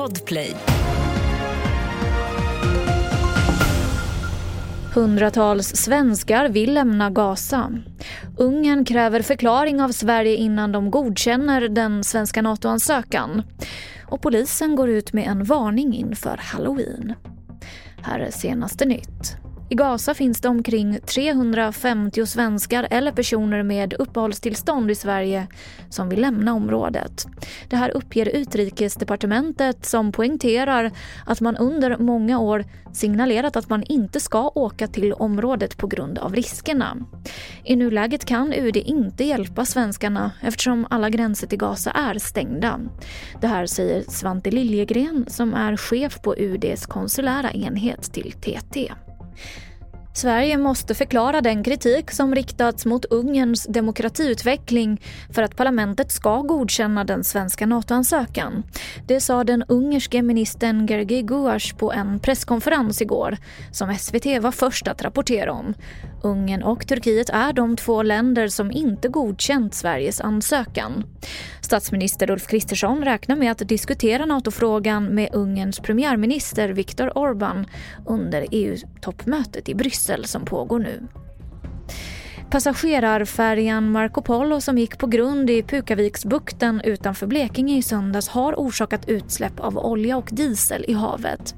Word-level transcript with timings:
Podplay. 0.00 0.56
Hundratals 4.94 5.76
svenskar 5.76 6.48
vill 6.48 6.74
lämna 6.74 7.10
Gaza. 7.10 7.72
Ungern 8.38 8.84
kräver 8.84 9.22
förklaring 9.22 9.82
av 9.82 9.88
Sverige 9.88 10.36
innan 10.36 10.72
de 10.72 10.90
godkänner 10.90 11.68
den 11.68 12.04
svenska 12.04 12.42
NATO-ansökan. 12.42 13.42
Och 14.06 14.22
polisen 14.22 14.76
går 14.76 14.88
ut 14.88 15.12
med 15.12 15.26
en 15.26 15.44
varning 15.44 15.94
inför 15.94 16.36
halloween. 16.36 17.14
Här 18.02 18.20
är 18.20 18.30
senaste 18.30 18.84
nytt. 18.84 19.36
I 19.72 19.74
Gaza 19.74 20.14
finns 20.14 20.40
det 20.40 20.48
omkring 20.48 21.00
350 21.00 22.26
svenskar 22.26 22.88
eller 22.90 23.12
personer 23.12 23.62
med 23.62 23.94
uppehållstillstånd 23.94 24.90
i 24.90 24.94
Sverige 24.94 25.46
som 25.90 26.08
vill 26.08 26.20
lämna 26.20 26.54
området. 26.54 27.26
Det 27.68 27.76
här 27.76 27.90
uppger 27.90 28.28
Utrikesdepartementet 28.28 29.86
som 29.86 30.12
poängterar 30.12 30.90
att 31.26 31.40
man 31.40 31.56
under 31.56 31.96
många 31.98 32.38
år 32.38 32.64
signalerat 32.92 33.56
att 33.56 33.68
man 33.68 33.82
inte 33.82 34.20
ska 34.20 34.48
åka 34.54 34.86
till 34.86 35.12
området 35.12 35.76
på 35.76 35.86
grund 35.86 36.18
av 36.18 36.34
riskerna. 36.34 36.96
I 37.64 37.76
nuläget 37.76 38.24
kan 38.24 38.52
UD 38.52 38.76
inte 38.76 39.24
hjälpa 39.24 39.64
svenskarna 39.64 40.32
eftersom 40.40 40.86
alla 40.90 41.10
gränser 41.10 41.46
till 41.46 41.58
Gaza 41.58 41.90
är 41.90 42.18
stängda. 42.18 42.80
Det 43.40 43.46
här 43.46 43.66
säger 43.66 44.04
Svante 44.08 44.50
Liljegren 44.50 45.24
som 45.28 45.54
är 45.54 45.76
chef 45.76 46.22
på 46.22 46.34
UDs 46.36 46.86
konsulära 46.86 47.50
enhet 47.50 48.12
till 48.12 48.32
TT. 48.32 48.92
Sverige 50.14 50.56
måste 50.56 50.94
förklara 50.94 51.40
den 51.40 51.64
kritik 51.64 52.10
som 52.10 52.34
riktats 52.34 52.86
mot 52.86 53.04
Ungerns 53.04 53.66
demokratiutveckling 53.66 55.00
för 55.32 55.42
att 55.42 55.56
parlamentet 55.56 56.12
ska 56.12 56.42
godkänna 56.42 57.04
den 57.04 57.24
svenska 57.24 57.66
NATO-ansökan. 57.66 58.62
Det 59.06 59.20
sa 59.20 59.44
den 59.44 59.64
ungerske 59.68 60.22
ministern 60.22 60.86
Gergi 60.86 61.22
Guas 61.22 61.72
på 61.72 61.92
en 61.92 62.20
presskonferens 62.20 63.02
igår 63.02 63.36
som 63.72 63.94
SVT 63.98 64.26
var 64.40 64.52
först 64.52 64.88
att 64.88 65.02
rapportera 65.02 65.52
om. 65.52 65.74
Ungern 66.22 66.62
och 66.62 66.86
Turkiet 66.86 67.30
är 67.30 67.52
de 67.52 67.76
två 67.76 68.02
länder 68.02 68.48
som 68.48 68.70
inte 68.70 69.08
godkänt 69.08 69.74
Sveriges 69.74 70.20
ansökan. 70.20 71.04
Statsminister 71.70 72.30
Ulf 72.30 72.46
Kristersson 72.46 73.04
räknar 73.04 73.36
med 73.36 73.52
att 73.52 73.68
diskutera 73.68 74.26
NATO-frågan 74.26 75.04
med 75.04 75.28
Ungerns 75.32 75.80
premiärminister 75.80 76.68
Viktor 76.68 77.10
Orbán 77.14 77.68
under 78.06 78.46
EU-toppmötet 78.50 79.68
i 79.68 79.74
Bryssel 79.74 80.24
som 80.24 80.44
pågår 80.44 80.78
nu. 80.78 81.06
Passagerarfärjan 82.50 83.90
Marco 83.92 84.22
Polo 84.22 84.60
som 84.60 84.78
gick 84.78 84.98
på 84.98 85.06
grund 85.06 85.50
i 85.50 85.62
Pukaviksbukten 85.62 86.80
utanför 86.84 87.26
Blekinge 87.26 87.78
i 87.78 87.82
söndags 87.82 88.28
har 88.28 88.54
orsakat 88.54 89.08
utsläpp 89.08 89.60
av 89.60 89.78
olja 89.78 90.16
och 90.16 90.28
diesel 90.32 90.84
i 90.88 90.92
havet. 90.92 91.54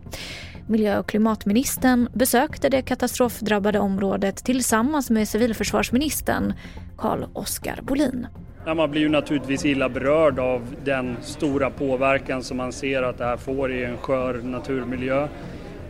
Miljö 0.66 0.98
och 0.98 1.08
klimatministern 1.08 2.08
besökte 2.14 2.68
det 2.68 2.83
katastrofdrabbade 2.83 3.78
området 3.78 4.36
tillsammans 4.44 5.10
med 5.10 5.28
civilförsvarsministern 5.28 6.55
Carl-Oskar 6.98 7.80
Bolin. 7.83 8.27
Ja, 8.66 8.74
man 8.74 8.91
blir 8.91 9.00
ju 9.00 9.08
naturligtvis 9.08 9.64
illa 9.64 9.88
berörd 9.88 10.38
av 10.38 10.74
den 10.84 11.16
stora 11.22 11.70
påverkan 11.70 12.42
som 12.42 12.56
man 12.56 12.72
ser 12.72 13.02
att 13.02 13.18
det 13.18 13.24
här 13.24 13.36
får 13.36 13.72
i 13.72 13.84
en 13.84 13.96
skör 13.96 14.34
naturmiljö. 14.34 15.28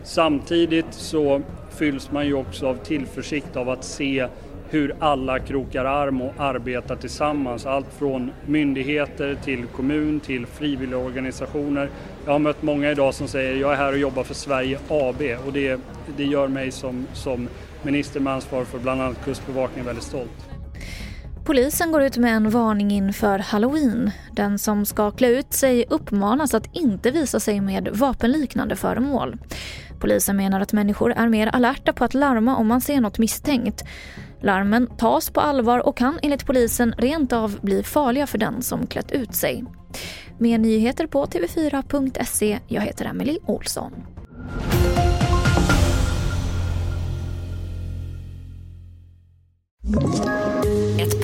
Samtidigt 0.03 0.85
så 0.91 1.41
fylls 1.69 2.11
man 2.11 2.25
ju 2.25 2.33
också 2.33 2.67
av 2.67 2.75
tillförsikt 2.75 3.55
av 3.55 3.69
att 3.69 3.83
se 3.83 4.27
hur 4.69 4.95
alla 4.99 5.39
krokar 5.39 5.85
arm 5.85 6.21
och 6.21 6.33
arbetar 6.37 6.95
tillsammans. 6.95 7.65
Allt 7.65 7.93
från 7.97 8.31
myndigheter 8.45 9.37
till 9.43 9.65
kommun 9.65 10.19
till 10.19 10.45
frivilligorganisationer. 10.45 11.89
Jag 12.25 12.31
har 12.31 12.39
mött 12.39 12.61
många 12.61 12.91
idag 12.91 13.13
som 13.13 13.27
säger 13.27 13.55
jag 13.55 13.71
är 13.71 13.77
här 13.77 13.91
och 13.91 13.99
jobbar 13.99 14.23
för 14.23 14.33
Sverige 14.33 14.79
AB 14.87 15.21
och 15.45 15.53
det, 15.53 15.79
det 16.17 16.23
gör 16.23 16.47
mig 16.47 16.71
som, 16.71 17.07
som 17.13 17.47
minister 17.83 18.19
med 18.19 18.33
ansvar 18.33 18.63
för 18.63 18.79
bland 18.79 19.01
annat 19.01 19.25
Kustbevakningen 19.25 19.85
väldigt 19.85 20.03
stolt. 20.03 20.52
Polisen 21.45 21.91
går 21.91 22.03
ut 22.03 22.17
med 22.17 22.35
en 22.35 22.49
varning 22.49 22.91
inför 22.91 23.39
halloween. 23.39 24.11
Den 24.31 24.59
som 24.59 24.85
ska 24.85 25.11
klä 25.11 25.27
ut 25.27 25.53
sig 25.53 25.85
uppmanas 25.89 26.53
att 26.53 26.75
inte 26.75 27.11
visa 27.11 27.39
sig 27.39 27.61
med 27.61 27.89
vapenliknande 27.93 28.75
föremål. 28.75 29.37
Polisen 29.99 30.37
menar 30.37 30.61
att 30.61 30.73
människor 30.73 31.11
är 31.11 31.29
mer 31.29 31.47
alerta 31.47 31.93
på 31.93 32.03
att 32.03 32.13
larma 32.13 32.55
om 32.55 32.67
man 32.67 32.81
ser 32.81 33.01
något 33.01 33.17
misstänkt. 33.17 33.83
Larmen 34.41 34.87
tas 34.87 35.29
på 35.29 35.39
allvar 35.39 35.87
och 35.87 35.97
kan 35.97 36.19
enligt 36.21 36.45
polisen 36.45 36.93
rent 36.97 37.33
av 37.33 37.59
bli 37.61 37.83
farliga 37.83 38.27
för 38.27 38.37
den 38.37 38.61
som 38.61 38.87
klätt 38.87 39.11
ut 39.11 39.35
sig. 39.35 39.63
Mer 40.37 40.57
nyheter 40.57 41.07
på 41.07 41.25
tv4.se. 41.25 42.59
Jag 42.67 42.81
heter 42.81 43.05
Emily 43.05 43.39
Olsson. 43.45 43.93